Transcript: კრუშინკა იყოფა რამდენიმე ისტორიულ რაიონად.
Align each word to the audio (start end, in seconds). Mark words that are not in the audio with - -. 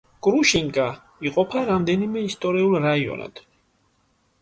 კრუშინკა 0.27 0.85
იყოფა 1.29 1.63
რამდენიმე 1.69 2.25
ისტორიულ 2.31 2.77
რაიონად. 2.89 3.47